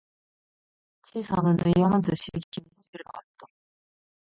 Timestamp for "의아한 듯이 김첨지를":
1.63-3.03